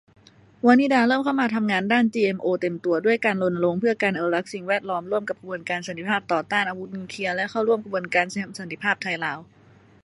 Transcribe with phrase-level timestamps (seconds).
[0.65, 9.39] วนิดาเริ่มเข้ามาทำงานด้านเอ็นจีโอเต็มตัว ด้วยการรณรงค์เพื่อการอนุรักษ์สิ่งแวดล้อมร่วมกับขบวนการสันติภาพต่อต้าน อาวุธนิวเคลียร์ และเข้าร่วมขบวนการเชื่อมสันติภาพไทยลาว